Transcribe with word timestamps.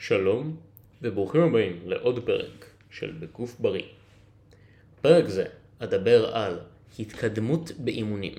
שלום 0.00 0.56
וברוכים 1.02 1.40
הבאים 1.40 1.80
לעוד 1.84 2.26
פרק 2.26 2.66
של 2.90 3.12
בגוף 3.20 3.60
בריא. 3.60 3.84
בפרק 4.98 5.28
זה 5.28 5.44
אדבר 5.78 6.36
על 6.36 6.58
התקדמות 6.98 7.72
באימונים, 7.78 8.34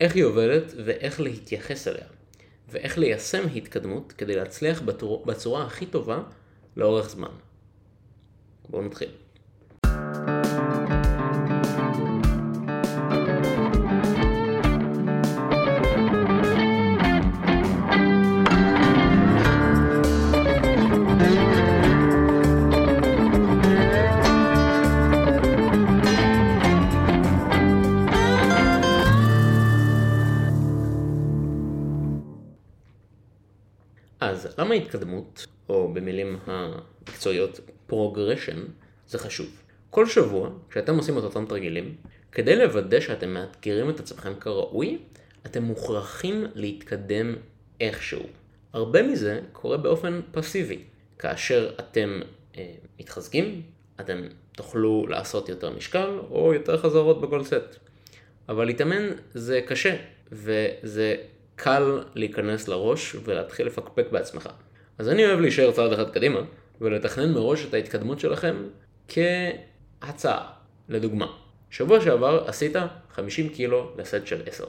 איך 0.00 0.14
היא 0.14 0.24
עובדת 0.24 0.72
ואיך 0.84 1.20
להתייחס 1.20 1.88
אליה, 1.88 2.06
ואיך 2.68 2.98
ליישם 2.98 3.42
התקדמות 3.56 4.12
כדי 4.12 4.36
להצליח 4.36 4.82
בצורה, 5.26 5.66
הכי 5.66 5.86
טובה 5.86 6.22
לאורך 6.76 7.10
זמן. 7.10 7.32
בואו 8.68 8.82
נתחיל. 8.82 9.10
אז 34.30 34.48
למה 34.58 34.74
התקדמות, 34.74 35.46
או 35.68 35.94
במילים 35.94 36.38
המקצועיות 36.46 37.60
progression, 37.90 38.58
זה 39.08 39.18
חשוב? 39.18 39.46
כל 39.90 40.06
שבוע, 40.06 40.50
כשאתם 40.70 40.96
עושים 40.96 41.18
את 41.18 41.22
אותם 41.22 41.46
תרגילים, 41.46 41.94
כדי 42.32 42.56
לוודא 42.56 43.00
שאתם 43.00 43.34
מאתגרים 43.34 43.90
את 43.90 44.00
עצמכם 44.00 44.34
כראוי, 44.40 44.98
אתם 45.46 45.62
מוכרחים 45.62 46.46
להתקדם 46.54 47.34
איכשהו. 47.80 48.22
הרבה 48.72 49.02
מזה 49.02 49.40
קורה 49.52 49.76
באופן 49.76 50.20
פסיבי. 50.32 50.78
כאשר 51.18 51.70
אתם 51.80 52.20
אה, 52.58 52.72
מתחזקים, 53.00 53.62
אתם 54.00 54.22
תוכלו 54.52 55.06
לעשות 55.08 55.48
יותר 55.48 55.70
משקל 55.70 56.18
או 56.30 56.54
יותר 56.54 56.76
חזרות 56.78 57.20
בכל 57.20 57.44
סט. 57.44 57.76
אבל 58.48 58.64
להתאמן 58.64 59.02
זה 59.34 59.60
קשה, 59.66 59.96
וזה 60.32 61.16
קל 61.62 62.02
להיכנס 62.14 62.68
לראש 62.68 63.16
ולהתחיל 63.24 63.66
לפקפק 63.66 64.06
בעצמך. 64.12 64.48
אז 64.98 65.08
אני 65.08 65.26
אוהב 65.26 65.40
להישאר 65.40 65.72
צעד 65.72 65.92
אחד 65.92 66.10
קדימה, 66.10 66.40
ולתכנן 66.80 67.32
מראש 67.32 67.66
את 67.68 67.74
ההתקדמות 67.74 68.20
שלכם 68.20 68.56
כהצעה. 69.08 70.52
לדוגמה, 70.88 71.26
שבוע 71.70 72.00
שעבר 72.00 72.44
עשית 72.46 72.76
50 73.10 73.48
קילו 73.48 73.92
לסט 73.98 74.26
של 74.26 74.42
10. 74.46 74.64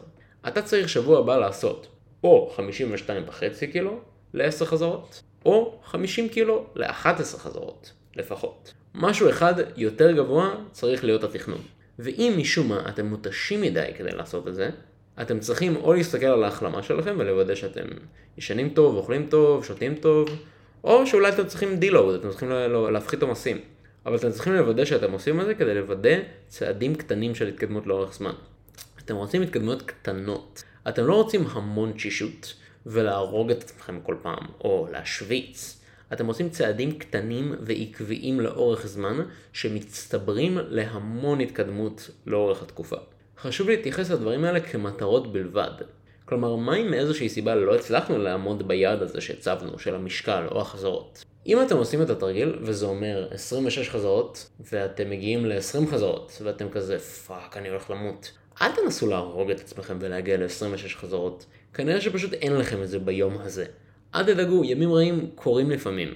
אתה 0.48 0.62
צריך 0.62 0.90
שבוע 0.90 1.20
הבא 1.20 1.38
לעשות 1.38 1.88
או 2.24 2.54
52.5 2.58 3.72
קילו 3.72 4.00
ל-10 4.34 4.66
חזרות, 4.66 5.22
או 5.46 5.80
50 5.84 6.30
קילו 6.30 6.66
ל-11 6.76 7.38
חזרות, 7.38 7.92
לפחות. 8.16 8.74
משהו 8.96 9.30
אחד 9.30 9.54
יותר 9.76 10.12
גבוה 10.12 10.56
צריך 10.72 11.04
להיות 11.04 11.24
התכנון. 11.24 11.62
ואם 12.00 12.34
משום 12.38 12.70
מה 12.70 12.90
אתם 12.90 13.06
מותשים 13.06 13.62
מדי 13.62 13.92
כדי 13.98 14.12
לעשות 14.12 14.48
את 14.48 14.56
זה, 14.56 14.70
אתם 15.22 15.40
צריכים 15.40 15.76
או 15.76 15.94
להסתכל 15.94 16.26
על 16.26 16.44
ההחלמה 16.44 16.84
שלכם 16.84 17.16
ולוודא 17.18 17.56
שאתם 17.56 17.86
ישנים 18.38 18.70
טוב, 18.70 18.96
אוכלים 18.96 19.28
טוב, 19.30 19.66
שותים 19.66 19.96
טוב, 19.96 20.30
או 20.84 21.08
שאולי 21.08 21.30
אתם 21.30 21.48
צריכים 21.48 21.76
דילוד, 21.76 22.16
אתם 22.16 22.30
צריכים 22.30 22.50
להפחית 22.92 23.22
עומסים. 23.22 23.58
אבל 24.06 24.16
אתם 24.16 24.32
צריכים 24.32 24.54
לוודא 24.54 24.86
שאתם 24.86 25.12
עושים 25.12 25.42
את 25.42 25.46
זה 25.46 25.56
כדי 25.56 25.74
לוודא 25.74 26.18
צעדים 26.48 26.96
קטנים 26.96 27.36
של 27.36 27.48
התקדמות 27.48 27.88
לאורך 27.88 28.14
זמן. 28.14 28.34
אתם 29.00 29.16
רוצים 29.16 29.42
התקדמות 29.42 29.82
קטנות. 29.82 30.64
אתם 30.90 31.06
לא 31.06 31.16
רוצים 31.16 31.48
המון 31.52 31.92
תשישות 31.92 32.54
ולהרוג 32.86 33.52
את 33.52 33.64
עצמכם 33.64 34.00
כל 34.04 34.16
פעם, 34.22 34.46
או 34.64 34.88
להשוויץ. 34.92 35.82
אתם 36.14 36.26
עושים 36.26 36.50
צעדים 36.50 37.00
קטנים 37.00 37.56
ועקביים 37.62 38.40
לאורך 38.40 38.88
זמן, 38.88 39.18
שמצטברים 39.54 40.58
להמון 40.70 41.42
התקדמות 41.42 42.10
לאורך 42.26 42.64
התקופה. 42.64 42.98
חשוב 43.42 43.70
להתייחס 43.70 44.12
לדברים 44.12 44.44
האלה 44.44 44.60
כמטרות 44.60 45.34
בלבד. 45.34 45.72
כלומר, 46.26 46.56
מה 46.56 46.76
אם 46.76 46.92
מאיזושהי 46.92 47.30
סיבה 47.30 47.56
לא 47.56 47.76
הצלחנו 47.76 48.18
לעמוד 48.18 48.68
ביעד 48.68 49.02
הזה 49.02 49.22
שהצבנו, 49.22 49.80
של 49.80 49.96
המשקל 49.96 50.44
או 50.52 50.62
החזרות? 50.62 51.26
אם 51.48 51.62
אתם 51.62 51.78
עושים 51.78 52.02
את 52.02 52.10
התרגיל, 52.10 52.60
וזה 52.62 52.86
אומר 52.86 53.28
26 53.32 53.90
חזרות, 53.90 54.50
ואתם 54.72 55.10
מגיעים 55.10 55.46
ל-20 55.46 55.92
חזרות, 55.92 56.42
ואתם 56.44 56.70
כזה, 56.70 57.00
fuck, 57.00 57.58
אני 57.58 57.70
הולך 57.70 57.90
למות. 57.90 58.32
אל 58.62 58.72
תנסו 58.72 59.08
להרוג 59.08 59.52
את 59.52 59.60
עצמכם 59.60 59.98
ולהגיע 60.02 60.38
ל-26 60.38 60.98
חזרות. 60.98 61.46
כנראה 61.74 62.02
שפשוט 62.02 62.34
אין 62.34 62.56
לכם 62.56 62.84
את 62.84 62.90
זה 62.90 63.00
ביום 63.00 63.38
הזה. 63.38 63.66
אל 64.16 64.24
תדאגו, 64.24 64.64
ימים 64.64 64.94
רעים 64.94 65.30
קורים 65.36 65.72
לפעמים. 65.72 66.14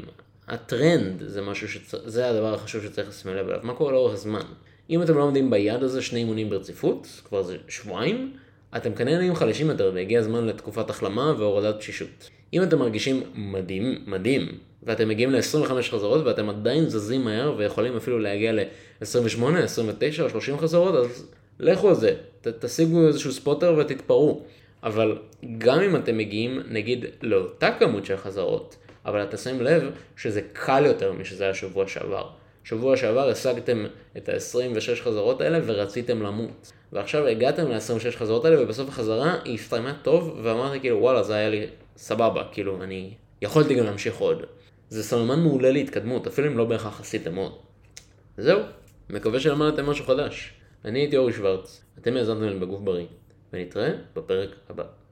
הטרנד 0.47 1.23
זה 1.27 1.41
משהו 1.41 1.67
שצ... 1.69 1.95
זה 2.05 2.29
הדבר 2.29 2.53
החשוב 2.53 2.83
שצריך 2.83 3.09
לשים 3.09 3.31
לב 3.31 3.47
אליו. 3.47 3.59
מה 3.63 3.73
קורה 3.73 3.91
לאורך 3.91 4.13
הזמן? 4.13 4.45
אם 4.89 5.01
אתם 5.01 5.17
לא 5.17 5.23
עומדים 5.23 5.49
ביעד 5.49 5.83
הזה 5.83 6.01
שני 6.01 6.19
אימונים 6.19 6.49
ברציפות, 6.49 7.21
כבר 7.25 7.43
זה 7.43 7.57
שבועיים, 7.67 8.33
אתם 8.77 8.93
כנראה 8.93 9.17
נהיים 9.17 9.35
חלשים 9.35 9.69
יותר 9.69 9.91
והגיע 9.93 10.19
הזמן 10.19 10.45
לתקופת 10.45 10.89
החלמה 10.89 11.33
והורדת 11.37 11.77
תשישות. 11.77 12.29
אם 12.53 12.63
אתם 12.63 12.79
מרגישים 12.79 13.23
מדהים, 13.35 14.03
מדהים, 14.07 14.47
ואתם 14.83 15.07
מגיעים 15.07 15.31
ל-25 15.31 15.71
חזרות 15.89 16.25
ואתם 16.25 16.49
עדיין 16.49 16.89
זזים 16.89 17.25
מהר 17.25 17.53
ויכולים 17.57 17.97
אפילו 17.97 18.19
להגיע 18.19 18.51
ל-28, 18.51 19.57
29 19.63 20.23
או 20.23 20.29
30 20.29 20.59
חזרות, 20.59 20.95
אז 20.95 21.27
לכו 21.59 21.89
על 21.89 21.95
זה, 21.95 22.15
ת, 22.41 22.47
תשיגו 22.47 23.07
איזשהו 23.07 23.31
ספוטר 23.31 23.75
ותתפרעו. 23.79 24.41
אבל 24.83 25.17
גם 25.57 25.81
אם 25.81 25.95
אתם 25.95 26.17
מגיעים 26.17 26.61
נגיד 26.69 27.05
לאותה 27.21 27.69
כמות 27.79 28.05
של 28.05 28.17
חזרות, 28.17 28.75
אבל 29.05 29.23
אתה 29.23 29.37
שם 29.37 29.61
לב 29.61 29.91
שזה 30.17 30.41
קל 30.53 30.85
יותר 30.85 31.13
משזה 31.13 31.43
היה 31.43 31.53
שבוע 31.53 31.87
שעבר. 31.87 32.29
שבוע 32.65 32.97
שעבר 32.97 33.29
השגתם 33.29 33.85
את 34.17 34.29
ה-26 34.29 35.03
חזרות 35.03 35.41
האלה 35.41 35.59
ורציתם 35.65 36.21
למות. 36.21 36.71
ועכשיו 36.91 37.27
הגעתם 37.27 37.71
ל-26 37.71 38.17
חזרות 38.17 38.45
האלה 38.45 38.63
ובסוף 38.63 38.89
החזרה 38.89 39.39
היא 39.43 39.53
הסתיימה 39.53 39.93
טוב 40.01 40.39
ואמרתי 40.43 40.79
כאילו 40.79 40.99
וואלה 40.99 41.23
זה 41.23 41.35
היה 41.35 41.49
לי 41.49 41.67
סבבה, 41.97 42.43
כאילו 42.51 42.83
אני 42.83 43.13
יכולתי 43.41 43.75
גם 43.75 43.85
להמשיך 43.85 44.17
עוד. 44.17 44.43
זה 44.89 45.03
סממן 45.03 45.39
מעולה 45.39 45.71
להתקדמות, 45.71 46.27
אפילו 46.27 46.47
אם 46.47 46.57
לא 46.57 46.65
בהכרח 46.65 47.01
עשיתם 47.01 47.35
עוד. 47.35 47.51
זהו, 48.37 48.59
מקווה 49.09 49.39
שלמדתם 49.39 49.85
משהו 49.85 50.05
חדש. 50.05 50.53
אני 50.85 50.99
הייתי 50.99 51.17
אורי 51.17 51.33
שוורץ, 51.33 51.81
אתם 52.01 52.17
האזנתם 52.17 52.43
לי 52.43 52.59
בגוף 52.59 52.81
בריא, 52.81 53.05
ונתראה 53.53 53.91
בפרק 54.15 54.49
הבא. 54.69 55.04